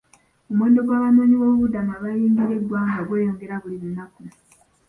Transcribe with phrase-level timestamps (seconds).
[0.49, 4.21] Omuwendo gw'abanoonyiboobubudamu abayingira eggwanga gweyongera buli lunaku.